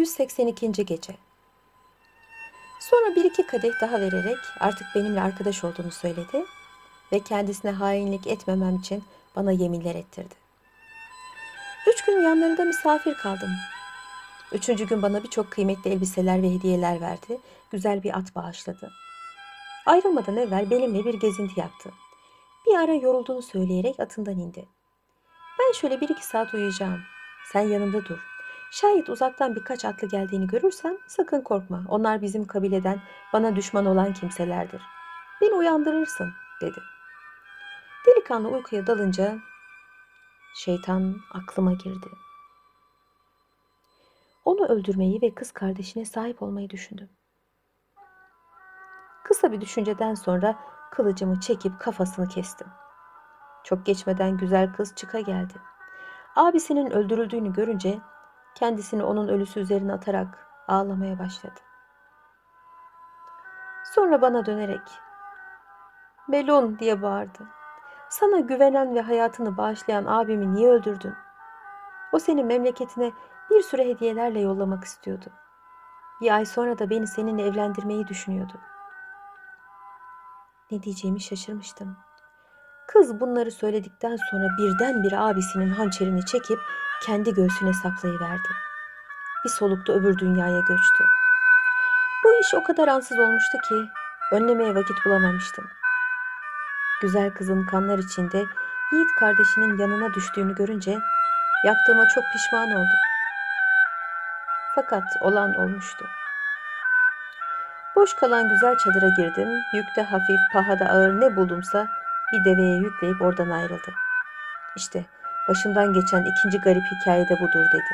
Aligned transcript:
182. 0.00 0.72
Gece 0.72 1.16
Sonra 2.80 3.16
bir 3.16 3.24
iki 3.24 3.46
kadeh 3.46 3.80
daha 3.80 4.00
vererek 4.00 4.38
artık 4.60 4.86
benimle 4.94 5.20
arkadaş 5.20 5.64
olduğunu 5.64 5.90
söyledi 5.90 6.44
ve 7.12 7.20
kendisine 7.20 7.70
hainlik 7.70 8.26
etmemem 8.26 8.76
için 8.76 9.04
bana 9.36 9.52
yeminler 9.52 9.94
ettirdi. 9.94 10.34
Üç 11.86 12.04
gün 12.04 12.20
yanlarında 12.20 12.64
misafir 12.64 13.14
kaldım. 13.14 13.50
Üçüncü 14.52 14.86
gün 14.86 15.02
bana 15.02 15.24
birçok 15.24 15.50
kıymetli 15.50 15.90
elbiseler 15.90 16.42
ve 16.42 16.54
hediyeler 16.54 17.00
verdi. 17.00 17.40
Güzel 17.70 18.02
bir 18.02 18.18
at 18.18 18.34
bağışladı. 18.34 18.90
Ayrılmadan 19.86 20.36
evvel 20.36 20.70
benimle 20.70 21.04
bir 21.04 21.14
gezinti 21.14 21.60
yaptı. 21.60 21.90
Bir 22.66 22.78
ara 22.78 22.94
yorulduğunu 22.94 23.42
söyleyerek 23.42 24.00
atından 24.00 24.38
indi. 24.38 24.68
Ben 25.58 25.72
şöyle 25.72 26.00
bir 26.00 26.08
iki 26.08 26.26
saat 26.26 26.54
uyuyacağım. 26.54 27.00
Sen 27.52 27.60
yanımda 27.60 28.04
dur. 28.04 28.29
Şayet 28.70 29.08
uzaktan 29.08 29.54
birkaç 29.54 29.84
atlı 29.84 30.08
geldiğini 30.08 30.46
görürsen 30.46 30.98
sakın 31.06 31.40
korkma. 31.40 31.84
Onlar 31.88 32.22
bizim 32.22 32.46
kabileden 32.46 33.02
bana 33.32 33.56
düşman 33.56 33.86
olan 33.86 34.12
kimselerdir. 34.12 34.82
Beni 35.40 35.54
uyandırırsın 35.54 36.32
dedi. 36.60 36.80
Delikanlı 38.06 38.48
uykuya 38.48 38.86
dalınca 38.86 39.38
şeytan 40.54 41.16
aklıma 41.34 41.72
girdi. 41.72 42.08
Onu 44.44 44.66
öldürmeyi 44.66 45.22
ve 45.22 45.34
kız 45.34 45.52
kardeşine 45.52 46.04
sahip 46.04 46.42
olmayı 46.42 46.70
düşündüm. 46.70 47.10
Kısa 49.24 49.52
bir 49.52 49.60
düşünceden 49.60 50.14
sonra 50.14 50.58
kılıcımı 50.90 51.40
çekip 51.40 51.80
kafasını 51.80 52.28
kestim. 52.28 52.66
Çok 53.64 53.86
geçmeden 53.86 54.36
güzel 54.36 54.72
kız 54.72 54.94
çıka 54.94 55.20
geldi. 55.20 55.54
Abisinin 56.36 56.90
öldürüldüğünü 56.90 57.52
görünce 57.52 58.00
kendisini 58.60 59.04
onun 59.04 59.28
ölüsü 59.28 59.60
üzerine 59.60 59.92
atarak 59.92 60.46
ağlamaya 60.68 61.18
başladı. 61.18 61.60
Sonra 63.94 64.22
bana 64.22 64.46
dönerek 64.46 64.82
Melun 66.28 66.78
diye 66.78 67.02
bağırdı. 67.02 67.48
Sana 68.08 68.40
güvenen 68.40 68.94
ve 68.94 69.00
hayatını 69.00 69.56
bağışlayan 69.56 70.04
abimi 70.06 70.54
niye 70.54 70.70
öldürdün? 70.70 71.14
O 72.12 72.18
seni 72.18 72.44
memleketine 72.44 73.12
bir 73.50 73.62
sürü 73.62 73.82
hediyelerle 73.82 74.40
yollamak 74.40 74.84
istiyordu. 74.84 75.26
Bir 76.20 76.34
ay 76.34 76.46
sonra 76.46 76.78
da 76.78 76.90
beni 76.90 77.06
seninle 77.06 77.46
evlendirmeyi 77.46 78.06
düşünüyordu. 78.08 78.52
Ne 80.70 80.82
diyeceğimi 80.82 81.20
şaşırmıştım. 81.20 81.96
Kız 82.86 83.20
bunları 83.20 83.50
söyledikten 83.50 84.16
sonra 84.30 84.48
birdenbire 84.58 85.18
abisinin 85.18 85.70
hançerini 85.70 86.26
çekip 86.26 86.58
kendi 87.02 87.34
göğsüne 87.34 87.72
saplayıverdi. 87.72 88.48
Bir 89.44 89.50
solukta 89.50 89.92
öbür 89.92 90.18
dünyaya 90.18 90.60
göçtü. 90.60 91.04
Bu 92.24 92.40
iş 92.40 92.54
o 92.54 92.62
kadar 92.62 92.88
ansız 92.88 93.18
olmuştu 93.18 93.58
ki 93.68 93.90
önlemeye 94.32 94.74
vakit 94.74 94.96
bulamamıştım. 95.06 95.64
Güzel 97.02 97.30
kızın 97.30 97.66
kanlar 97.66 97.98
içinde 97.98 98.44
Yiğit 98.92 99.14
kardeşinin 99.20 99.78
yanına 99.78 100.14
düştüğünü 100.14 100.54
görünce 100.54 100.98
yaptığıma 101.64 102.08
çok 102.14 102.24
pişman 102.32 102.70
oldum. 102.70 103.00
Fakat 104.74 105.04
olan 105.20 105.54
olmuştu. 105.54 106.06
Boş 107.96 108.14
kalan 108.14 108.48
güzel 108.48 108.78
çadıra 108.78 109.08
girdim. 109.08 109.48
Yükte 109.74 110.02
hafif, 110.02 110.40
pahada 110.52 110.84
ağır 110.84 111.20
ne 111.20 111.36
buldumsa 111.36 111.88
bir 112.32 112.44
deveye 112.44 112.76
yükleyip 112.76 113.22
oradan 113.22 113.50
ayrıldı. 113.50 113.92
İşte 114.76 115.04
başımdan 115.48 115.92
geçen 115.92 116.24
ikinci 116.24 116.58
garip 116.58 116.84
hikaye 116.92 117.28
de 117.28 117.34
budur 117.40 117.64
dedi. 117.72 117.92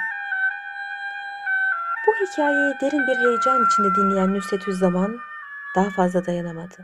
Bu 2.07 2.27
hikayeyi 2.27 2.75
derin 2.81 3.07
bir 3.07 3.17
heyecan 3.17 3.65
içinde 3.65 3.95
dinleyen 3.95 4.35
Nusret 4.35 4.63
Zaman 4.63 5.19
daha 5.77 5.91
fazla 5.91 6.27
dayanamadı. 6.27 6.77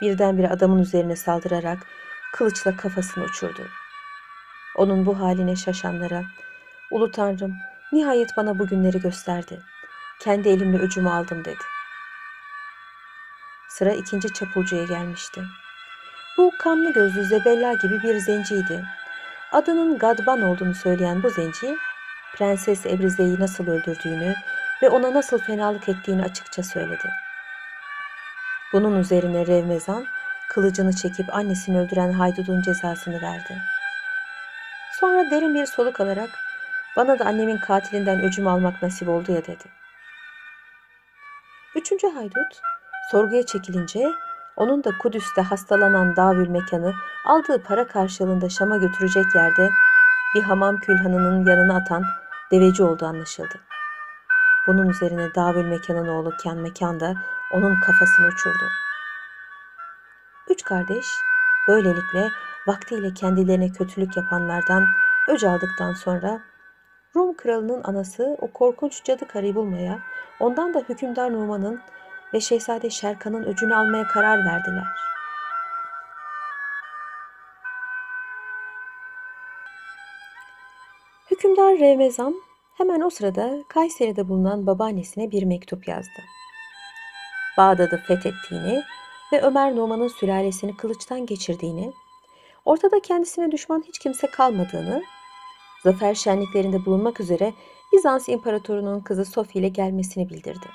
Birdenbire 0.00 0.48
adamın 0.48 0.78
üzerine 0.78 1.16
saldırarak 1.16 1.78
kılıçla 2.32 2.76
kafasını 2.76 3.24
uçurdu. 3.24 3.62
Onun 4.76 5.06
bu 5.06 5.20
haline 5.20 5.56
şaşanlara, 5.56 6.22
Ulu 6.90 7.10
Tanrım 7.10 7.56
nihayet 7.92 8.36
bana 8.36 8.58
bu 8.58 8.66
günleri 8.66 9.00
gösterdi. 9.00 9.60
Kendi 10.20 10.48
elimle 10.48 10.78
öcümü 10.78 11.10
aldım 11.10 11.44
dedi. 11.44 11.64
Sıra 13.68 13.92
ikinci 13.92 14.32
çapulcuya 14.32 14.84
gelmişti. 14.84 15.42
Bu 16.38 16.52
kanlı 16.58 16.92
gözlü 16.92 17.24
Zebella 17.24 17.74
gibi 17.74 18.02
bir 18.02 18.18
zenciydi. 18.18 18.84
Adının 19.52 19.98
Gadban 19.98 20.42
olduğunu 20.42 20.74
söyleyen 20.74 21.22
bu 21.22 21.30
zenci, 21.30 21.76
Prenses 22.34 22.86
Ebrize'yi 22.86 23.40
nasıl 23.40 23.66
öldürdüğünü 23.66 24.34
ve 24.82 24.88
ona 24.88 25.14
nasıl 25.14 25.38
fenalık 25.38 25.88
ettiğini 25.88 26.22
açıkça 26.22 26.62
söyledi. 26.62 27.08
Bunun 28.72 29.00
üzerine 29.00 29.46
Revmezan, 29.46 30.06
kılıcını 30.48 30.92
çekip 30.92 31.34
annesini 31.34 31.80
öldüren 31.80 32.12
haydudun 32.12 32.62
cezasını 32.62 33.22
verdi. 33.22 33.58
Sonra 35.00 35.30
derin 35.30 35.54
bir 35.54 35.66
soluk 35.66 36.00
alarak, 36.00 36.30
bana 36.96 37.18
da 37.18 37.24
annemin 37.24 37.58
katilinden 37.58 38.20
öcümü 38.20 38.50
almak 38.50 38.82
nasip 38.82 39.08
oldu 39.08 39.32
ya 39.32 39.42
dedi. 39.42 39.64
Üçüncü 41.76 42.08
haydut, 42.08 42.60
sorguya 43.10 43.46
çekilince 43.46 44.06
onun 44.60 44.84
da 44.84 44.90
Kudüs'te 44.98 45.42
hastalanan 45.42 46.16
Davül 46.16 46.48
Mekan'ı 46.48 46.92
aldığı 47.24 47.62
para 47.62 47.86
karşılığında 47.86 48.48
Şam'a 48.48 48.76
götürecek 48.76 49.34
yerde 49.34 49.70
bir 50.34 50.42
hamam 50.42 50.80
külhanının 50.80 51.46
yanına 51.46 51.76
atan 51.76 52.04
deveci 52.50 52.82
olduğu 52.82 53.06
anlaşıldı. 53.06 53.54
Bunun 54.66 54.88
üzerine 54.88 55.34
Davül 55.34 55.64
Mekan'ın 55.64 56.08
oğlu 56.08 56.36
Kyan 56.36 56.58
Mekan 56.58 57.00
da 57.00 57.14
onun 57.52 57.80
kafasını 57.80 58.26
uçurdu. 58.26 58.64
Üç 60.48 60.64
kardeş 60.64 61.06
böylelikle 61.68 62.28
vaktiyle 62.66 63.14
kendilerine 63.14 63.72
kötülük 63.72 64.16
yapanlardan 64.16 64.84
öc 65.28 65.48
aldıktan 65.48 65.92
sonra 65.92 66.40
Rum 67.16 67.36
kralının 67.36 67.80
anası 67.84 68.36
o 68.40 68.52
korkunç 68.52 69.04
cadı 69.04 69.28
karıyı 69.28 69.54
bulmaya, 69.54 69.98
ondan 70.40 70.74
da 70.74 70.82
hükümdar 70.88 71.32
Numan'ın 71.32 71.80
ve 72.34 72.40
Şehzade 72.40 72.90
Şerkan'ın 72.90 73.44
öcünü 73.44 73.74
almaya 73.74 74.06
karar 74.06 74.44
verdiler. 74.44 74.86
Hükümdar 81.30 81.78
Revmezan 81.78 82.34
hemen 82.76 83.00
o 83.00 83.10
sırada 83.10 83.64
Kayseri'de 83.68 84.28
bulunan 84.28 84.66
babaannesine 84.66 85.30
bir 85.30 85.42
mektup 85.42 85.88
yazdı. 85.88 86.22
Bağdat'ı 87.58 87.96
fethettiğini 87.96 88.82
ve 89.32 89.40
Ömer 89.42 89.76
Numan'ın 89.76 90.08
sülalesini 90.08 90.76
kılıçtan 90.76 91.26
geçirdiğini, 91.26 91.92
ortada 92.64 93.00
kendisine 93.00 93.52
düşman 93.52 93.84
hiç 93.88 93.98
kimse 93.98 94.26
kalmadığını, 94.26 95.02
zafer 95.82 96.14
şenliklerinde 96.14 96.86
bulunmak 96.86 97.20
üzere 97.20 97.52
Bizans 97.92 98.28
İmparatorunun 98.28 99.00
kızı 99.00 99.24
Sofya 99.24 99.60
ile 99.60 99.68
gelmesini 99.68 100.28
bildirdi. 100.28 100.66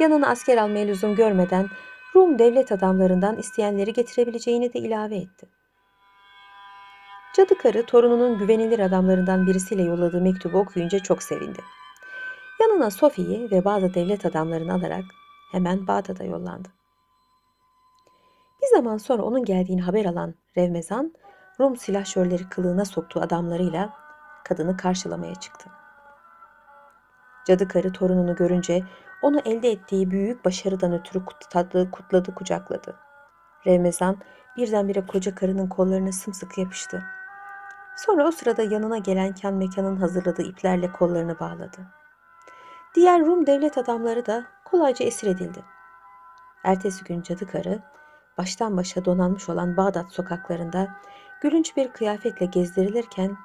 Yanına 0.00 0.28
asker 0.28 0.56
almaya 0.56 0.86
lüzum 0.86 1.14
görmeden 1.14 1.68
Rum 2.16 2.38
devlet 2.38 2.72
adamlarından 2.72 3.36
isteyenleri 3.36 3.92
getirebileceğini 3.92 4.72
de 4.72 4.78
ilave 4.78 5.16
etti. 5.16 5.46
Cadı 7.36 7.58
karı 7.58 7.86
torununun 7.86 8.38
güvenilir 8.38 8.78
adamlarından 8.78 9.46
birisiyle 9.46 9.82
yolladığı 9.82 10.20
mektubu 10.20 10.58
okuyunca 10.58 10.98
çok 10.98 11.22
sevindi. 11.22 11.60
Yanına 12.60 12.90
Sofi'yi 12.90 13.50
ve 13.50 13.64
bazı 13.64 13.94
devlet 13.94 14.26
adamlarını 14.26 14.74
alarak 14.74 15.04
hemen 15.52 15.86
Bağdat'a 15.86 16.24
yollandı. 16.24 16.68
Bir 18.62 18.76
zaman 18.76 18.96
sonra 18.96 19.22
onun 19.22 19.44
geldiğini 19.44 19.82
haber 19.82 20.04
alan 20.04 20.34
Revmezan, 20.56 21.14
Rum 21.60 21.76
silahşörleri 21.76 22.48
kılığına 22.48 22.84
soktuğu 22.84 23.20
adamlarıyla 23.20 23.92
kadını 24.44 24.76
karşılamaya 24.76 25.34
çıktı. 25.34 25.70
Cadı 27.46 27.68
karı 27.68 27.92
torununu 27.92 28.34
görünce 28.34 28.82
onu 29.22 29.40
elde 29.44 29.70
ettiği 29.70 30.10
büyük 30.10 30.44
başarıdan 30.44 30.92
ötürü 30.92 31.24
kutladı, 31.24 31.90
kutladı 31.90 32.34
kucakladı. 32.34 32.96
Revmezan 33.66 34.16
birdenbire 34.56 35.06
koca 35.06 35.34
karının 35.34 35.66
kollarına 35.66 36.12
sımsıkı 36.12 36.60
yapıştı. 36.60 37.02
Sonra 37.96 38.28
o 38.28 38.30
sırada 38.30 38.62
yanına 38.62 38.98
gelen 38.98 39.34
kan 39.34 39.54
mekanın 39.54 39.96
hazırladığı 39.96 40.42
iplerle 40.42 40.92
kollarını 40.92 41.40
bağladı. 41.40 41.78
Diğer 42.94 43.20
Rum 43.20 43.46
devlet 43.46 43.78
adamları 43.78 44.26
da 44.26 44.44
kolayca 44.64 45.04
esir 45.04 45.26
edildi. 45.26 45.64
Ertesi 46.64 47.04
gün 47.04 47.22
cadı 47.22 47.46
karı 47.46 47.82
baştan 48.38 48.76
başa 48.76 49.04
donanmış 49.04 49.48
olan 49.48 49.76
Bağdat 49.76 50.12
sokaklarında 50.12 50.88
gülünç 51.42 51.76
bir 51.76 51.92
kıyafetle 51.92 52.46
gezdirilirken 52.46 53.36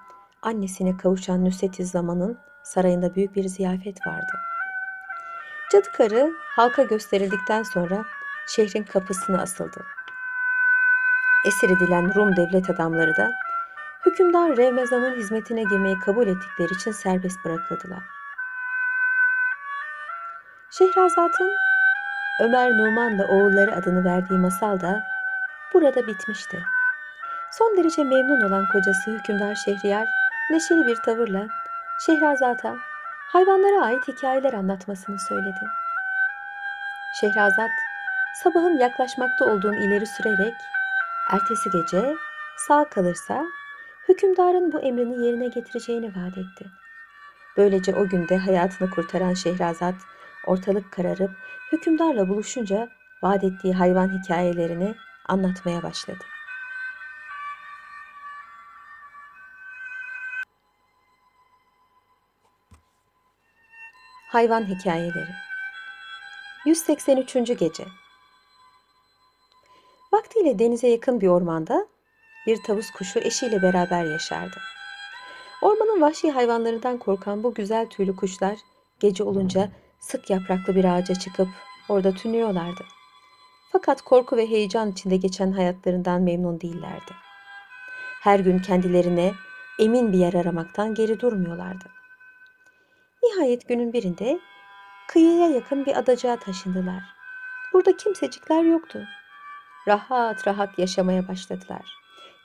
annesine 0.41 0.97
kavuşan 0.97 1.45
Nusret 1.45 1.75
Zaman'ın 1.75 2.37
sarayında 2.63 3.15
büyük 3.15 3.35
bir 3.35 3.47
ziyafet 3.47 4.07
vardı. 4.07 4.31
Cadı 5.71 5.91
karı 5.97 6.33
halka 6.55 6.83
gösterildikten 6.83 7.63
sonra 7.63 8.05
şehrin 8.47 8.83
kapısına 8.83 9.41
asıldı. 9.41 9.85
Esir 11.45 11.69
edilen 11.69 12.15
Rum 12.15 12.35
devlet 12.35 12.69
adamları 12.69 13.15
da 13.15 13.31
hükümdar 14.05 14.57
Revmezan'ın 14.57 15.15
hizmetine 15.15 15.63
girmeyi 15.63 15.99
kabul 15.99 16.27
ettikleri 16.27 16.73
için 16.73 16.91
serbest 16.91 17.45
bırakıldılar. 17.45 18.03
Şehrazat'ın 20.69 21.51
Ömer 22.41 22.71
Numan'la 22.71 23.27
oğulları 23.27 23.75
adını 23.75 24.05
verdiği 24.05 24.39
masal 24.39 24.79
da 24.79 25.03
burada 25.73 26.07
bitmişti. 26.07 26.63
Son 27.51 27.77
derece 27.77 28.03
memnun 28.03 28.41
olan 28.41 28.65
kocası 28.71 29.11
hükümdar 29.11 29.55
Şehriyar 29.55 30.07
neşeli 30.49 30.87
bir 30.87 30.95
tavırla 30.95 31.47
Şehrazat'a 32.05 32.75
hayvanlara 33.35 33.85
ait 33.85 34.07
hikayeler 34.07 34.53
anlatmasını 34.53 35.19
söyledi. 35.19 35.59
Şehrazat 37.21 37.69
sabahın 38.43 38.77
yaklaşmakta 38.79 39.45
olduğunu 39.45 39.75
ileri 39.75 40.05
sürerek 40.05 40.53
ertesi 41.31 41.69
gece 41.69 42.15
sağ 42.67 42.89
kalırsa 42.89 43.45
hükümdarın 44.09 44.71
bu 44.71 44.79
emrini 44.79 45.25
yerine 45.25 45.47
getireceğini 45.47 46.07
vaat 46.15 46.37
etti. 46.37 46.65
Böylece 47.57 47.95
o 47.95 48.07
günde 48.07 48.37
hayatını 48.37 48.89
kurtaran 48.89 49.33
Şehrazat 49.33 49.95
ortalık 50.47 50.91
kararıp 50.91 51.31
hükümdarla 51.71 52.29
buluşunca 52.29 52.89
vaat 53.23 53.43
ettiği 53.43 53.73
hayvan 53.73 54.19
hikayelerini 54.19 54.95
anlatmaya 55.27 55.83
başladı. 55.83 56.23
Hayvan 64.35 64.65
Hikayeleri 64.65 65.31
183. 66.65 67.33
Gece 67.33 67.85
Vaktiyle 70.13 70.59
denize 70.59 70.87
yakın 70.87 71.21
bir 71.21 71.27
ormanda 71.27 71.87
bir 72.47 72.63
tavus 72.63 72.91
kuşu 72.91 73.19
eşiyle 73.19 73.61
beraber 73.61 74.05
yaşardı. 74.05 74.57
Ormanın 75.61 76.01
vahşi 76.01 76.31
hayvanlarından 76.31 76.97
korkan 76.97 77.43
bu 77.43 77.53
güzel 77.53 77.89
tüylü 77.89 78.15
kuşlar 78.15 78.57
gece 78.99 79.23
olunca 79.23 79.71
sık 79.99 80.29
yapraklı 80.29 80.75
bir 80.75 80.85
ağaca 80.85 81.15
çıkıp 81.15 81.47
orada 81.89 82.11
tünüyorlardı. 82.11 82.85
Fakat 83.71 84.01
korku 84.01 84.37
ve 84.37 84.49
heyecan 84.49 84.91
içinde 84.91 85.17
geçen 85.17 85.51
hayatlarından 85.51 86.21
memnun 86.21 86.61
değillerdi. 86.61 87.11
Her 88.21 88.39
gün 88.39 88.59
kendilerine 88.59 89.33
emin 89.79 90.11
bir 90.11 90.17
yer 90.17 90.33
aramaktan 90.33 90.93
geri 90.93 91.19
durmuyorlardı. 91.19 91.94
Nihayet 93.25 93.67
günün 93.67 93.93
birinde 93.93 94.39
kıyıya 95.07 95.47
yakın 95.47 95.85
bir 95.85 95.97
adacığa 95.97 96.35
taşındılar. 96.35 97.03
Burada 97.73 97.97
kimsecikler 97.97 98.63
yoktu. 98.63 99.05
Rahat 99.87 100.47
rahat 100.47 100.79
yaşamaya 100.79 101.27
başladılar. 101.27 101.97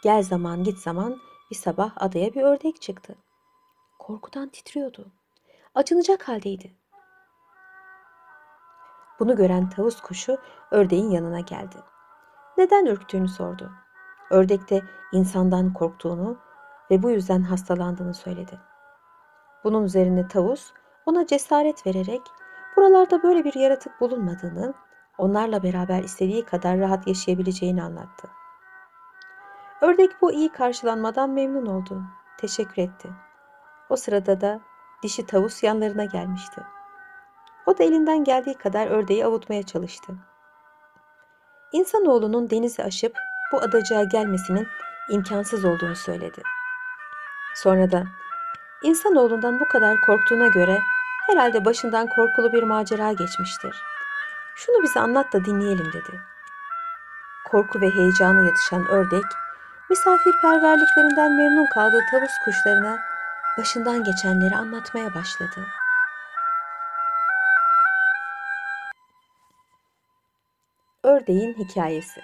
Gel 0.02 0.22
zaman 0.22 0.64
git 0.64 0.78
zaman 0.78 1.20
bir 1.50 1.56
sabah 1.56 1.90
adaya 1.96 2.34
bir 2.34 2.42
ördek 2.42 2.82
çıktı. 2.82 3.14
Korkudan 3.98 4.48
titriyordu. 4.48 5.12
Acınacak 5.74 6.28
haldeydi. 6.28 6.74
Bunu 9.18 9.36
gören 9.36 9.70
tavus 9.70 10.00
kuşu 10.00 10.38
ördeğin 10.70 11.10
yanına 11.10 11.40
geldi. 11.40 11.76
Neden 12.58 12.86
ürktüğünü 12.86 13.28
sordu. 13.28 13.70
Ördek 14.30 14.70
de 14.70 14.82
insandan 15.12 15.72
korktuğunu 15.72 16.38
ve 16.90 17.02
bu 17.02 17.10
yüzden 17.10 17.42
hastalandığını 17.42 18.14
söyledi. 18.14 18.60
Bunun 19.64 19.84
üzerine 19.84 20.28
tavus 20.28 20.72
ona 21.06 21.26
cesaret 21.26 21.86
vererek 21.86 22.22
buralarda 22.76 23.22
böyle 23.22 23.44
bir 23.44 23.54
yaratık 23.54 24.00
bulunmadığını, 24.00 24.74
onlarla 25.18 25.62
beraber 25.62 26.02
istediği 26.02 26.44
kadar 26.44 26.78
rahat 26.78 27.06
yaşayabileceğini 27.06 27.82
anlattı. 27.82 28.28
Ördek 29.80 30.10
bu 30.22 30.32
iyi 30.32 30.52
karşılanmadan 30.52 31.30
memnun 31.30 31.66
oldu. 31.66 32.02
Teşekkür 32.38 32.82
etti. 32.82 33.08
O 33.88 33.96
sırada 33.96 34.40
da 34.40 34.60
dişi 35.02 35.26
tavus 35.26 35.62
yanlarına 35.62 36.04
gelmişti. 36.04 36.62
O 37.66 37.78
da 37.78 37.84
elinden 37.84 38.24
geldiği 38.24 38.54
kadar 38.54 38.86
ördeği 38.86 39.26
avutmaya 39.26 39.62
çalıştı. 39.62 40.12
İnsanoğlunun 41.72 42.50
denizi 42.50 42.84
aşıp 42.84 43.18
bu 43.52 43.58
adacığa 43.58 44.04
gelmesinin 44.04 44.66
imkansız 45.10 45.64
olduğunu 45.64 45.96
söyledi. 45.96 46.42
Sonra 47.54 47.90
da 47.90 48.04
insanoğlundan 48.82 49.60
bu 49.60 49.68
kadar 49.68 50.00
korktuğuna 50.00 50.46
göre 50.46 50.82
herhalde 51.26 51.64
başından 51.64 52.06
korkulu 52.06 52.52
bir 52.52 52.62
macera 52.62 53.12
geçmiştir. 53.12 53.76
Şunu 54.54 54.82
bize 54.82 55.00
anlat 55.00 55.32
da 55.32 55.44
dinleyelim 55.44 55.92
dedi. 55.92 56.20
Korku 57.50 57.80
ve 57.80 57.90
heyecanı 57.90 58.46
yatışan 58.46 58.86
ördek, 58.86 59.24
misafirperverliklerinden 59.90 61.32
memnun 61.32 61.66
kaldığı 61.66 62.00
tavus 62.10 62.32
kuşlarına 62.44 62.98
başından 63.58 64.04
geçenleri 64.04 64.56
anlatmaya 64.56 65.14
başladı. 65.14 65.66
Ördeğin 71.02 71.54
hikayesi 71.54 72.20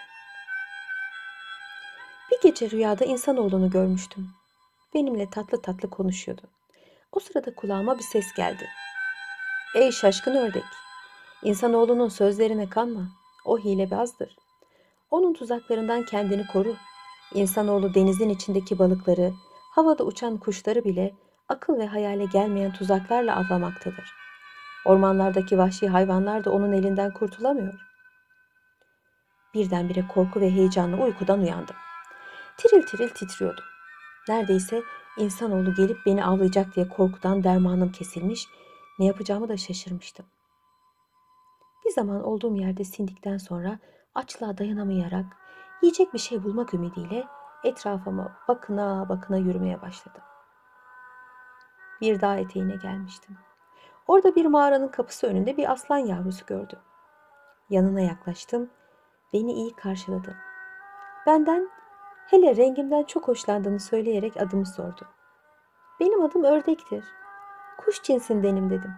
Bir 2.31 2.41
gece 2.43 2.71
rüyada 2.71 3.05
insanoğlunu 3.05 3.71
görmüştüm. 3.71 4.36
Benimle 4.97 5.31
tatlı 5.31 5.63
tatlı 5.63 5.91
konuşuyordu. 5.91 6.43
O 7.13 7.21
sırada 7.21 7.55
kulağıma 7.55 7.99
bir 7.99 8.03
ses 8.03 8.33
geldi. 8.37 8.69
Ey 9.75 9.93
şaşkın 9.93 10.35
ördek! 10.35 10.65
İnsanoğlunun 11.43 12.09
sözlerine 12.09 12.69
kanma. 12.69 13.09
O 13.45 13.59
hilebazdır. 13.59 14.37
Onun 15.11 15.33
tuzaklarından 15.33 16.05
kendini 16.05 16.47
koru. 16.47 16.77
İnsanoğlu 17.35 17.95
denizin 17.95 18.29
içindeki 18.29 18.79
balıkları, 18.79 19.33
havada 19.75 20.05
uçan 20.05 20.37
kuşları 20.37 20.85
bile 20.85 21.15
akıl 21.49 21.79
ve 21.79 21.87
hayale 21.87 22.25
gelmeyen 22.25 22.73
tuzaklarla 22.73 23.37
avlamaktadır. 23.37 24.13
Ormanlardaki 24.85 25.59
vahşi 25.59 25.89
hayvanlar 25.89 26.45
da 26.45 26.51
onun 26.51 26.73
elinden 26.73 27.13
kurtulamıyor. 27.13 27.75
Birdenbire 29.55 30.09
korku 30.09 30.41
ve 30.41 30.51
heyecanla 30.51 31.05
uykudan 31.05 31.41
uyandım. 31.41 31.77
Tiril 32.57 32.83
tiril 32.83 33.09
titriyordum. 33.09 33.65
Neredeyse 34.29 34.83
insanoğlu 35.19 35.75
gelip 35.75 35.99
beni 36.07 36.25
avlayacak 36.25 36.77
diye 36.77 36.89
korkudan 36.89 37.45
dermanım 37.45 37.93
kesilmiş, 37.93 38.49
ne 38.99 39.07
yapacağımı 39.07 39.49
da 39.49 39.57
şaşırmıştım. 39.57 40.27
Bir 41.85 41.91
zaman 41.91 42.25
olduğum 42.25 42.57
yerde 42.57 42.85
sindikten 42.85 43.37
sonra 43.37 43.79
açlığa 44.15 44.59
dayanamayarak 44.59 45.27
yiyecek 45.83 46.15
bir 46.15 46.19
şey 46.19 46.45
bulmak 46.45 46.75
ümidiyle 46.75 47.27
etrafıma 47.65 48.37
bakına 48.49 49.09
bakına 49.09 49.37
yürümeye 49.37 49.83
başladım. 49.83 50.23
Bir 52.01 52.21
dağ 52.21 52.37
eteğine 52.37 52.77
gelmiştim. 52.77 53.39
Orada 54.07 54.35
bir 54.35 54.47
mağaranın 54.47 54.89
kapısı 54.89 55.27
önünde 55.27 55.57
bir 55.57 55.73
aslan 55.73 55.99
yavrusu 55.99 56.47
gördüm. 56.47 56.79
Yanına 57.71 58.01
yaklaştım. 58.01 58.71
Beni 59.33 59.53
iyi 59.53 59.77
karşıladı. 59.77 60.37
Benden 61.27 61.71
hele 62.27 62.57
rengimden 62.57 63.03
çok 63.03 63.29
hoşlandığını 63.29 63.81
söyleyerek 63.81 64.37
adımı 64.37 64.67
sordu. 64.67 65.09
Benim 66.01 66.23
adım 66.23 66.45
ördektir. 66.45 67.05
Kuş 67.79 68.03
cinsindenim 68.03 68.71
dedim. 68.71 68.93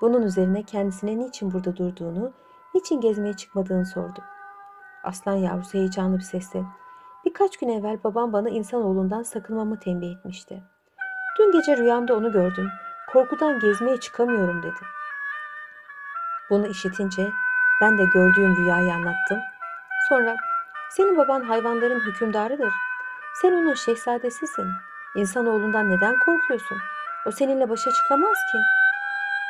Bunun 0.00 0.22
üzerine 0.22 0.62
kendisine 0.62 1.18
niçin 1.18 1.52
burada 1.52 1.76
durduğunu, 1.76 2.32
niçin 2.74 3.00
gezmeye 3.00 3.34
çıkmadığını 3.34 3.86
sordu. 3.86 4.20
Aslan 5.04 5.36
yavrusu 5.36 5.78
heyecanlı 5.78 6.16
bir 6.18 6.22
sesle 6.22 6.64
Birkaç 7.26 7.56
gün 7.56 7.68
evvel 7.68 7.98
babam 8.04 8.32
bana 8.32 8.48
insanoğlundan 8.48 9.22
sakınmamı 9.22 9.78
tembih 9.78 10.16
etmişti. 10.16 10.62
Dün 11.38 11.52
gece 11.52 11.76
rüyamda 11.76 12.16
onu 12.16 12.32
gördüm. 12.32 12.68
Korkudan 13.12 13.60
gezmeye 13.60 13.96
çıkamıyorum 13.96 14.62
dedi. 14.62 14.80
Bunu 16.50 16.66
işitince 16.66 17.28
ben 17.80 17.98
de 17.98 18.04
gördüğüm 18.04 18.56
rüyayı 18.56 18.92
anlattım. 18.94 19.38
Sonra 20.08 20.36
senin 20.90 21.16
baban 21.16 21.40
hayvanların 21.40 22.00
hükümdarıdır. 22.00 22.72
Sen 23.42 23.52
onun 23.52 23.74
şehzadesisin. 23.74 24.66
İnsanoğlundan 25.14 25.90
neden 25.90 26.18
korkuyorsun? 26.18 26.78
O 27.26 27.30
seninle 27.30 27.68
başa 27.68 27.90
çıkamaz 27.92 28.36
ki. 28.52 28.58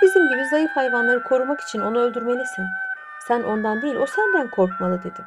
Bizim 0.03 0.29
gibi 0.29 0.45
zayıf 0.51 0.71
hayvanları 0.71 1.23
korumak 1.23 1.61
için 1.61 1.81
onu 1.81 1.99
öldürmelisin. 1.99 2.67
Sen 3.21 3.43
ondan 3.43 3.83
değil 3.83 3.97
o 3.97 4.07
senden 4.07 4.51
korkmalı 4.51 4.99
dedim. 5.01 5.25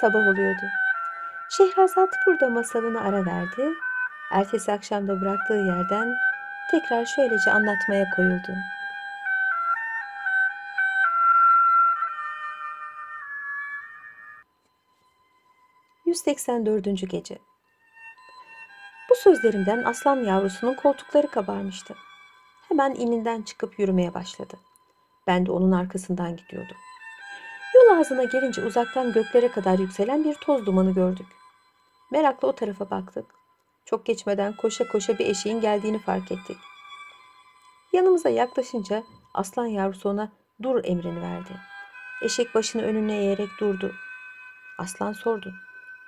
Sabah 0.00 0.26
oluyordu. 0.28 0.66
Şehrazat 1.48 2.08
burada 2.26 2.48
masalını 2.48 3.00
ara 3.00 3.26
verdi. 3.26 3.74
Ertesi 4.32 4.72
akşamda 4.72 5.20
bıraktığı 5.20 5.54
yerden 5.54 6.14
tekrar 6.70 7.04
şöylece 7.04 7.50
anlatmaya 7.50 8.10
koyuldu. 8.16 8.52
...184. 16.12 17.06
Gece 17.06 17.38
Bu 19.10 19.14
sözlerimden 19.14 19.82
aslan 19.84 20.16
yavrusunun 20.16 20.74
koltukları 20.74 21.30
kabarmıştı. 21.30 21.96
Hemen 22.68 22.94
ininden 22.94 23.42
çıkıp 23.42 23.78
yürümeye 23.78 24.14
başladı. 24.14 24.56
Ben 25.26 25.46
de 25.46 25.52
onun 25.52 25.72
arkasından 25.72 26.36
gidiyordum. 26.36 26.76
Yol 27.74 27.98
ağzına 27.98 28.24
gelince 28.24 28.64
uzaktan 28.64 29.12
göklere 29.12 29.48
kadar 29.48 29.78
yükselen 29.78 30.24
bir 30.24 30.34
toz 30.34 30.66
dumanı 30.66 30.94
gördük. 30.94 31.26
Merakla 32.10 32.48
o 32.48 32.52
tarafa 32.52 32.90
baktık. 32.90 33.26
Çok 33.84 34.06
geçmeden 34.06 34.56
koşa 34.56 34.88
koşa 34.88 35.18
bir 35.18 35.26
eşeğin 35.26 35.60
geldiğini 35.60 35.98
fark 35.98 36.32
ettik. 36.32 36.58
Yanımıza 37.92 38.28
yaklaşınca 38.28 39.02
aslan 39.34 39.66
yavrusu 39.66 40.08
ona 40.08 40.32
dur 40.62 40.84
emrini 40.84 41.22
verdi. 41.22 41.52
Eşek 42.22 42.54
başını 42.54 42.82
önüne 42.82 43.16
eğerek 43.16 43.48
durdu. 43.60 43.94
Aslan 44.78 45.12
sordu. 45.12 45.54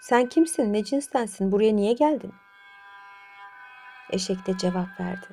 Sen 0.05 0.29
kimsin, 0.29 0.73
ne 0.73 0.85
cinstensin, 0.85 1.53
buraya 1.53 1.77
niye 1.77 1.93
geldin? 1.93 2.35
Eşek 4.11 4.47
de 4.47 4.59
cevap 4.59 5.01
verdi. 5.01 5.27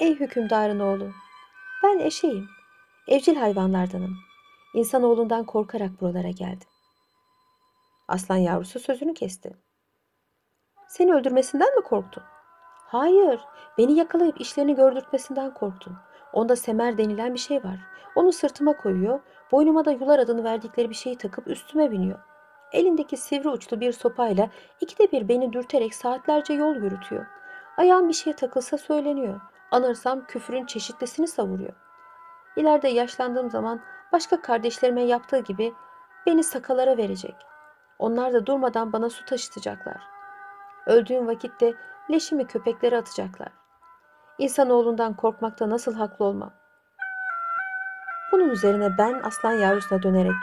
Ey 0.00 0.14
hükümdarın 0.14 0.80
oğlu, 0.80 1.10
ben 1.82 1.98
eşeğim, 1.98 2.48
evcil 3.08 3.36
hayvanlardanım. 3.36 4.16
İnsanoğlundan 4.74 5.44
korkarak 5.44 6.00
buralara 6.00 6.30
geldim. 6.30 6.68
Aslan 8.08 8.36
yavrusu 8.36 8.80
sözünü 8.80 9.14
kesti. 9.14 9.56
Seni 10.88 11.14
öldürmesinden 11.14 11.76
mi 11.76 11.82
korktun? 11.82 12.22
Hayır, 12.86 13.40
beni 13.78 13.92
yakalayıp 13.92 14.40
işlerini 14.40 14.74
gördürtmesinden 14.74 15.54
korktum. 15.54 15.96
Onda 16.32 16.56
semer 16.56 16.98
denilen 16.98 17.34
bir 17.34 17.38
şey 17.38 17.64
var. 17.64 17.78
Onu 18.14 18.32
sırtıma 18.32 18.76
koyuyor, 18.76 19.20
boynuma 19.52 19.84
da 19.84 19.90
yular 19.90 20.18
adını 20.18 20.44
verdikleri 20.44 20.90
bir 20.90 20.94
şeyi 20.94 21.18
takıp 21.18 21.48
üstüme 21.48 21.90
biniyor. 21.90 22.27
Elindeki 22.72 23.16
sivri 23.16 23.48
uçlu 23.48 23.80
bir 23.80 23.92
sopayla 23.92 24.50
ikide 24.80 25.12
bir 25.12 25.28
beni 25.28 25.52
dürterek 25.52 25.94
saatlerce 25.94 26.52
yol 26.52 26.76
yürütüyor. 26.76 27.26
Ayağım 27.76 28.08
bir 28.08 28.14
şeye 28.14 28.36
takılsa 28.36 28.78
söyleniyor. 28.78 29.40
Anırsam 29.70 30.26
küfürün 30.26 30.66
çeşitlisini 30.66 31.28
savuruyor. 31.28 31.72
İleride 32.56 32.88
yaşlandığım 32.88 33.50
zaman 33.50 33.80
başka 34.12 34.42
kardeşlerime 34.42 35.02
yaptığı 35.02 35.38
gibi 35.38 35.74
beni 36.26 36.44
sakalara 36.44 36.96
verecek. 36.96 37.36
Onlar 37.98 38.32
da 38.32 38.46
durmadan 38.46 38.92
bana 38.92 39.10
su 39.10 39.24
taşıtacaklar. 39.24 40.00
Öldüğüm 40.86 41.26
vakitte 41.26 41.74
leşimi 42.10 42.46
köpeklere 42.46 42.96
atacaklar. 42.96 43.48
İnsanoğlundan 44.38 45.16
korkmakta 45.16 45.70
nasıl 45.70 45.94
haklı 45.94 46.24
olmam? 46.24 46.52
Bunun 48.32 48.48
üzerine 48.48 48.98
ben 48.98 49.20
aslan 49.24 49.52
yavrusuna 49.52 50.02
dönerek 50.02 50.36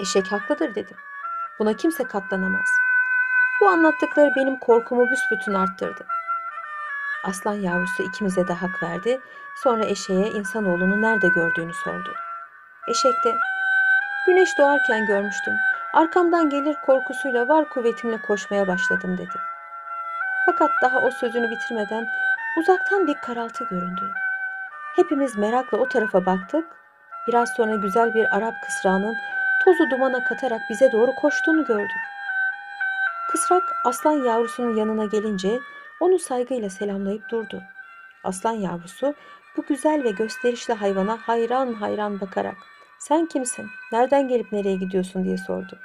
eşek 0.00 0.32
haklıdır 0.32 0.74
dedim. 0.74 0.96
Buna 1.58 1.72
kimse 1.72 2.04
katlanamaz. 2.04 2.68
Bu 3.60 3.68
anlattıkları 3.68 4.32
benim 4.36 4.58
korkumu 4.58 5.10
büsbütün 5.10 5.54
arttırdı. 5.54 6.06
Aslan 7.24 7.54
yavrusu 7.54 8.02
ikimize 8.02 8.48
de 8.48 8.52
hak 8.52 8.82
verdi. 8.82 9.20
Sonra 9.62 9.84
eşeğe 9.84 10.30
insanoğlunu 10.30 11.02
nerede 11.02 11.28
gördüğünü 11.28 11.74
sordu. 11.74 12.14
Eşek 12.88 13.24
de 13.24 13.34
güneş 14.26 14.58
doğarken 14.58 15.06
görmüştüm. 15.06 15.54
Arkamdan 15.92 16.50
gelir 16.50 16.76
korkusuyla 16.86 17.48
var 17.48 17.68
kuvvetimle 17.68 18.18
koşmaya 18.18 18.66
başladım 18.66 19.18
dedi. 19.18 19.38
Fakat 20.46 20.70
daha 20.82 20.98
o 20.98 21.10
sözünü 21.10 21.50
bitirmeden 21.50 22.06
uzaktan 22.60 23.06
bir 23.06 23.14
karaltı 23.14 23.64
göründü. 23.64 24.12
Hepimiz 24.96 25.36
merakla 25.36 25.78
o 25.78 25.88
tarafa 25.88 26.26
baktık. 26.26 26.64
Biraz 27.28 27.48
sonra 27.56 27.74
güzel 27.74 28.14
bir 28.14 28.36
Arap 28.36 28.54
kısrağının 28.66 29.16
tozu 29.66 29.90
dumana 29.90 30.24
katarak 30.24 30.60
bize 30.70 30.92
doğru 30.92 31.14
koştuğunu 31.14 31.64
gördük. 31.64 32.00
Kısrak 33.30 33.62
aslan 33.84 34.24
yavrusunun 34.24 34.76
yanına 34.76 35.04
gelince 35.04 35.60
onu 36.00 36.18
saygıyla 36.18 36.70
selamlayıp 36.70 37.28
durdu. 37.30 37.62
Aslan 38.24 38.52
yavrusu 38.52 39.14
bu 39.56 39.62
güzel 39.68 40.04
ve 40.04 40.10
gösterişli 40.10 40.74
hayvana 40.74 41.18
hayran 41.26 41.74
hayran 41.74 42.20
bakarak 42.20 42.56
"Sen 42.98 43.26
kimsin? 43.26 43.66
Nereden 43.92 44.28
gelip 44.28 44.52
nereye 44.52 44.76
gidiyorsun?" 44.76 45.24
diye 45.24 45.36
sordu. 45.38 45.78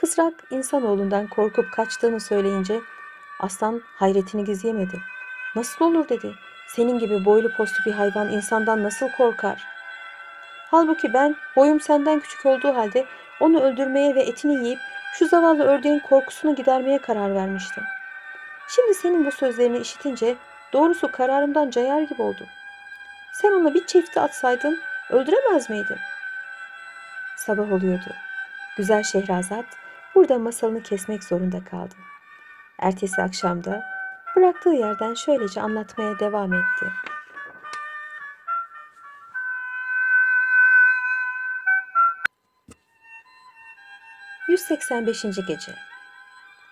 Kısrak 0.00 0.34
insanoğlundan 0.50 1.26
korkup 1.26 1.72
kaçtığını 1.72 2.20
söyleyince 2.20 2.80
aslan 3.40 3.82
hayretini 3.96 4.44
gizleyemedi. 4.44 5.00
"Nasıl 5.56 5.84
olur?" 5.84 6.08
dedi. 6.08 6.34
"Senin 6.68 6.98
gibi 6.98 7.24
boylu 7.24 7.56
postlu 7.56 7.84
bir 7.90 7.96
hayvan 7.96 8.32
insandan 8.32 8.82
nasıl 8.82 9.08
korkar?" 9.08 9.75
Halbuki 10.70 11.14
ben 11.14 11.36
boyum 11.56 11.80
senden 11.80 12.20
küçük 12.20 12.46
olduğu 12.46 12.76
halde 12.76 13.04
onu 13.40 13.60
öldürmeye 13.60 14.14
ve 14.14 14.22
etini 14.22 14.64
yiyip 14.64 14.78
şu 15.14 15.26
zavallı 15.26 15.64
ördeğin 15.64 15.98
korkusunu 15.98 16.54
gidermeye 16.54 16.98
karar 16.98 17.34
vermiştim. 17.34 17.84
Şimdi 18.68 18.94
senin 18.94 19.26
bu 19.26 19.30
sözlerini 19.30 19.78
işitince 19.78 20.36
doğrusu 20.72 21.12
kararımdan 21.12 21.70
cayar 21.70 22.00
gibi 22.00 22.22
oldum. 22.22 22.46
Sen 23.32 23.52
ona 23.52 23.74
bir 23.74 23.86
çifti 23.86 24.20
atsaydın 24.20 24.78
öldüremez 25.10 25.70
miydin? 25.70 25.98
Sabah 27.36 27.72
oluyordu. 27.72 28.14
Güzel 28.76 29.02
Şehrazat 29.02 29.64
burada 30.14 30.38
masalını 30.38 30.82
kesmek 30.82 31.24
zorunda 31.24 31.64
kaldı. 31.64 31.94
Ertesi 32.78 33.22
akşamda 33.22 33.82
bıraktığı 34.36 34.70
yerden 34.70 35.14
şöylece 35.14 35.60
anlatmaya 35.60 36.18
devam 36.18 36.54
etti. 36.54 36.86
...185. 44.68 45.46
Gece 45.46 45.74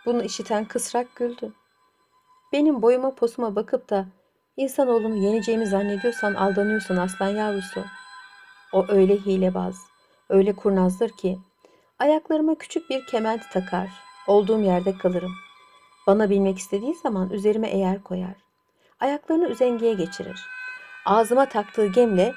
Bunu 0.07 0.23
işiten 0.23 0.65
kısrak 0.65 1.17
güldü. 1.17 1.53
Benim 2.53 2.83
boyuma 2.83 3.15
posuma 3.15 3.57
bakıp 3.57 3.91
da 3.91 4.07
insanoğlunu 4.57 5.17
yeneceğimi 5.17 5.67
zannediyorsan 5.67 6.35
aldanıyorsun 6.35 6.97
aslan 6.97 7.29
yavrusu. 7.29 7.85
O 8.73 8.87
öyle 8.89 9.17
hilebaz, 9.17 9.77
öyle 10.29 10.57
kurnazdır 10.57 11.11
ki 11.11 11.39
ayaklarıma 11.99 12.55
küçük 12.55 12.91
bir 12.91 13.07
kement 13.07 13.51
takar, 13.53 13.89
olduğum 14.27 14.61
yerde 14.61 14.99
kalırım. 14.99 15.33
Bana 16.07 16.31
bilmek 16.31 16.59
istediği 16.59 16.95
zaman 16.95 17.31
üzerime 17.31 17.69
eğer 17.69 18.03
koyar. 18.03 18.37
Ayaklarını 19.01 19.49
üzengeye 19.49 19.95
geçirir. 19.95 20.41
Ağzıma 21.05 21.49
taktığı 21.49 21.87
gemle 21.87 22.35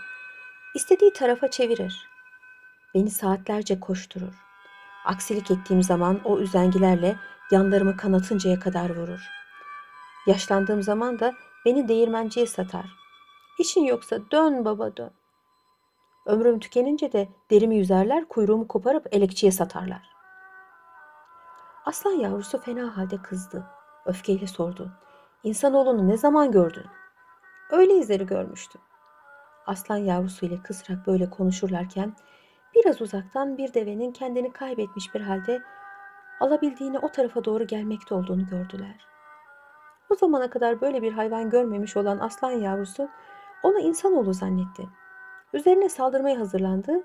istediği 0.76 1.14
tarafa 1.14 1.52
çevirir. 1.52 2.08
Beni 2.96 3.10
saatlerce 3.10 3.80
koşturur. 3.80 4.47
Aksilik 5.08 5.52
ettiğim 5.52 5.84
zaman 5.84 6.20
o 6.26 6.40
üzengilerle 6.40 7.16
yanlarımı 7.52 7.98
kanatıncaya 7.98 8.60
kadar 8.60 8.90
vurur. 8.90 9.20
Yaşlandığım 10.26 10.84
zaman 10.84 11.20
da 11.20 11.34
beni 11.66 11.88
değirmenciye 11.88 12.46
satar. 12.46 12.86
İşin 13.60 13.84
yoksa 13.84 14.20
dön 14.32 14.66
baba 14.66 14.98
dön. 14.98 15.12
Ömrüm 16.26 16.60
tükenince 16.60 17.12
de 17.12 17.30
derimi 17.52 17.76
yüzerler, 17.76 18.28
kuyruğumu 18.28 18.68
koparıp 18.68 19.08
elekçiye 19.12 19.52
satarlar. 19.52 20.10
Aslan 21.86 22.12
yavrusu 22.12 22.62
fena 22.62 22.98
halde 22.98 23.18
kızdı. 23.22 23.66
Öfkeyle 24.06 24.48
sordu. 24.48 24.92
İnsanoğlunu 25.44 26.08
ne 26.08 26.18
zaman 26.18 26.52
gördün? 26.52 26.86
Öyle 27.72 27.94
izleri 27.94 28.26
görmüştüm. 28.26 28.82
Aslan 29.66 29.98
yavrusu 29.98 30.46
ile 30.46 30.64
kısrak 30.64 31.08
böyle 31.08 31.30
konuşurlarken 31.30 32.16
biraz 32.78 33.02
uzaktan 33.02 33.58
bir 33.58 33.74
devenin 33.74 34.12
kendini 34.12 34.52
kaybetmiş 34.52 35.16
bir 35.16 35.22
halde 35.22 35.62
alabildiğine 36.40 37.00
o 37.00 37.10
tarafa 37.10 37.46
doğru 37.46 37.68
gelmekte 37.68 38.16
olduğunu 38.16 38.48
gördüler. 38.48 39.08
O 40.10 40.16
zamana 40.16 40.50
kadar 40.50 40.82
böyle 40.82 41.02
bir 41.02 41.14
hayvan 41.14 41.50
görmemiş 41.50 41.98
olan 41.98 42.20
aslan 42.20 42.52
yavrusu 42.52 43.10
onu 43.64 43.80
insanoğlu 43.80 44.34
zannetti. 44.34 44.88
Üzerine 45.54 45.90
saldırmaya 45.90 46.40
hazırlandı. 46.40 47.04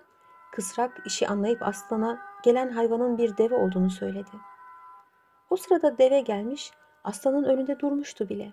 Kısrak 0.52 1.02
işi 1.06 1.28
anlayıp 1.28 1.62
aslana 1.62 2.18
gelen 2.42 2.68
hayvanın 2.68 3.18
bir 3.18 3.36
deve 3.36 3.54
olduğunu 3.54 3.90
söyledi. 3.90 4.30
O 5.50 5.56
sırada 5.56 5.98
deve 5.98 6.20
gelmiş, 6.20 6.72
aslanın 7.04 7.44
önünde 7.44 7.80
durmuştu 7.80 8.28
bile. 8.28 8.52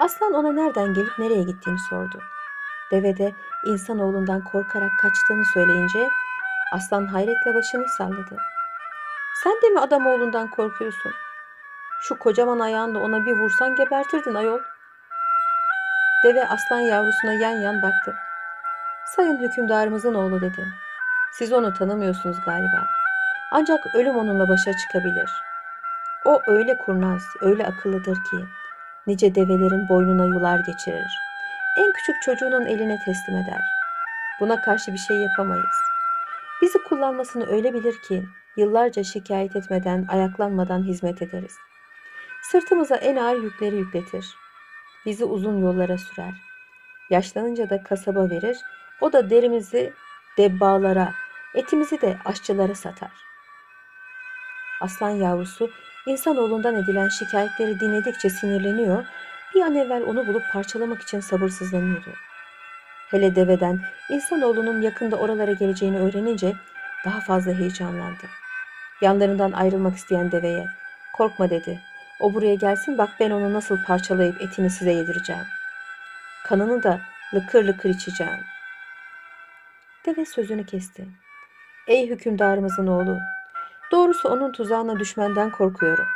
Aslan 0.00 0.34
ona 0.34 0.52
nereden 0.52 0.94
gelip 0.94 1.18
nereye 1.18 1.42
gittiğini 1.42 1.78
sordu. 1.78 2.20
Deve 2.92 3.16
de 3.16 3.32
insanoğlundan 3.66 4.44
korkarak 4.44 4.90
kaçtığını 5.02 5.44
söyleyince 5.44 6.08
aslan 6.72 7.06
hayretle 7.06 7.54
başını 7.54 7.88
salladı. 7.88 8.36
Sen 9.42 9.52
de 9.62 9.68
mi 9.68 9.80
adam 9.80 10.06
oğlundan 10.06 10.50
korkuyorsun? 10.50 11.12
Şu 12.02 12.18
kocaman 12.18 12.58
ayağınla 12.58 12.98
ona 12.98 13.26
bir 13.26 13.32
vursan 13.32 13.76
gebertirdin 13.76 14.34
ayol. 14.34 14.60
Deve 16.24 16.46
aslan 16.46 16.80
yavrusuna 16.80 17.32
yan 17.32 17.60
yan 17.60 17.82
baktı. 17.82 18.14
Sayın 19.16 19.36
hükümdarımızın 19.36 20.14
oğlu 20.14 20.40
dedi. 20.40 20.66
Siz 21.32 21.52
onu 21.52 21.74
tanımıyorsunuz 21.74 22.36
galiba. 22.44 22.86
Ancak 23.52 23.94
ölüm 23.94 24.16
onunla 24.16 24.48
başa 24.48 24.72
çıkabilir. 24.76 25.30
O 26.24 26.42
öyle 26.46 26.78
kurnaz, 26.78 27.22
öyle 27.40 27.66
akıllıdır 27.66 28.14
ki 28.14 28.44
nice 29.06 29.34
develerin 29.34 29.88
boynuna 29.88 30.24
yular 30.24 30.58
geçirir. 30.58 31.29
En 31.80 31.92
küçük 31.92 32.22
çocuğunun 32.22 32.66
eline 32.66 32.98
teslim 33.04 33.36
eder. 33.36 33.60
Buna 34.40 34.60
karşı 34.60 34.92
bir 34.92 34.98
şey 34.98 35.16
yapamayız. 35.16 35.76
Bizi 36.62 36.78
kullanmasını 36.78 37.46
öyle 37.46 37.74
bilir 37.74 37.94
ki 38.08 38.24
yıllarca 38.56 39.04
şikayet 39.04 39.56
etmeden, 39.56 40.06
ayaklanmadan 40.08 40.82
hizmet 40.82 41.22
ederiz. 41.22 41.56
Sırtımıza 42.42 42.96
en 42.96 43.16
ağır 43.16 43.42
yükleri 43.42 43.76
yükletir. 43.76 44.26
Bizi 45.06 45.24
uzun 45.24 45.58
yollara 45.58 45.98
sürer. 45.98 46.34
Yaşlanınca 47.10 47.70
da 47.70 47.82
kasaba 47.82 48.30
verir. 48.30 48.58
O 49.00 49.12
da 49.12 49.30
derimizi 49.30 49.92
debbağlara, 50.38 51.12
etimizi 51.54 52.00
de 52.00 52.18
aşçılara 52.24 52.74
satar. 52.74 53.12
Aslan 54.80 55.10
yavrusu 55.10 55.70
insanoğlundan 56.06 56.74
edilen 56.74 57.08
şikayetleri 57.08 57.80
dinledikçe 57.80 58.30
sinirleniyor, 58.30 59.04
bir 59.54 59.60
an 59.60 59.74
evvel 59.74 60.02
onu 60.02 60.26
bulup 60.26 60.42
parçalamak 60.52 61.02
için 61.02 61.20
sabırsızlanıyordu. 61.20 62.10
Hele 63.10 63.36
deveden 63.36 63.80
insanoğlunun 64.10 64.82
yakında 64.82 65.16
oralara 65.16 65.52
geleceğini 65.52 65.98
öğrenince 65.98 66.56
daha 67.04 67.20
fazla 67.20 67.52
heyecanlandı. 67.52 68.26
Yanlarından 69.00 69.52
ayrılmak 69.52 69.96
isteyen 69.96 70.32
deveye 70.32 70.66
korkma 71.16 71.50
dedi. 71.50 71.80
O 72.20 72.34
buraya 72.34 72.54
gelsin 72.54 72.98
bak 72.98 73.10
ben 73.20 73.30
onu 73.30 73.52
nasıl 73.52 73.84
parçalayıp 73.84 74.40
etini 74.42 74.70
size 74.70 74.92
yedireceğim. 74.92 75.44
Kanını 76.44 76.82
da 76.82 77.00
lıkır 77.34 77.64
lıkır 77.64 77.90
içeceğim. 77.90 78.40
Deve 80.06 80.26
sözünü 80.26 80.66
kesti. 80.66 81.06
Ey 81.86 82.10
hükümdarımızın 82.10 82.86
oğlu, 82.86 83.18
doğrusu 83.92 84.28
onun 84.28 84.52
tuzağına 84.52 84.98
düşmenden 84.98 85.50
korkuyorum. 85.50 86.06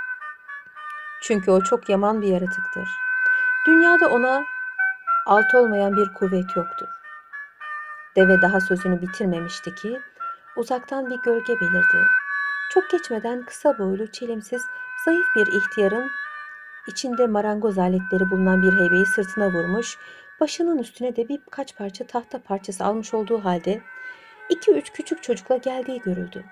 Çünkü 1.23 1.51
o 1.51 1.63
çok 1.63 1.89
yaman 1.89 2.23
bir 2.23 2.29
yaratıktır. 2.29 3.04
Dünyada 3.67 4.09
ona 4.09 4.45
alt 5.27 5.55
olmayan 5.55 5.97
bir 5.97 6.15
kuvvet 6.15 6.57
yoktur. 6.57 6.89
Deve 8.17 8.43
daha 8.43 8.61
sözünü 8.61 9.03
bitirmemişti 9.03 9.75
ki 9.75 10.01
uzaktan 10.57 11.11
bir 11.11 11.17
gölge 11.17 11.61
belirdi. 11.61 12.09
Çok 12.71 12.91
geçmeden 12.91 13.45
kısa 13.47 13.79
boylu, 13.79 14.13
çelimsiz, 14.13 14.63
zayıf 15.05 15.27
bir 15.37 15.47
ihtiyarın 15.47 16.11
içinde 16.87 17.27
marangoz 17.27 17.79
aletleri 17.79 18.31
bulunan 18.31 18.63
bir 18.63 18.73
heybeyi 18.73 19.07
sırtına 19.07 19.49
vurmuş, 19.53 19.99
başının 20.41 20.79
üstüne 20.79 21.17
de 21.17 21.29
birkaç 21.29 21.77
parça 21.77 22.07
tahta 22.07 22.43
parçası 22.43 22.85
almış 22.85 23.15
olduğu 23.15 23.45
halde 23.45 23.81
iki 24.49 24.73
üç 24.73 24.93
küçük 24.93 25.23
çocukla 25.23 25.57
geldiği 25.57 26.01
görüldü. 26.01 26.45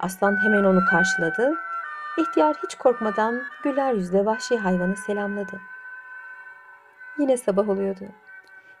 Aslan 0.00 0.44
hemen 0.44 0.64
onu 0.64 0.80
karşıladı. 0.90 1.54
İhtiyar 2.18 2.56
hiç 2.62 2.74
korkmadan 2.74 3.42
güler 3.64 3.92
yüzle 3.92 4.24
vahşi 4.24 4.58
hayvanı 4.58 4.96
selamladı. 4.96 5.60
Yine 7.18 7.36
sabah 7.36 7.68
oluyordu. 7.68 8.04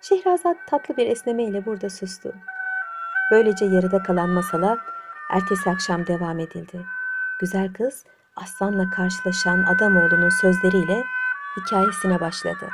Şehrazat 0.00 0.56
tatlı 0.66 0.96
bir 0.96 1.06
esnemeyle 1.06 1.66
burada 1.66 1.90
sustu. 1.90 2.34
Böylece 3.30 3.64
yarıda 3.64 4.02
kalan 4.02 4.28
masala 4.28 4.78
ertesi 5.30 5.70
akşam 5.70 6.06
devam 6.06 6.38
edildi. 6.38 6.86
Güzel 7.40 7.72
kız 7.72 8.04
aslanla 8.36 8.90
karşılaşan 8.90 9.62
adam 9.62 9.96
oğlunun 9.96 10.28
sözleriyle 10.28 11.04
hikayesine 11.56 12.20
başladı. 12.20 12.68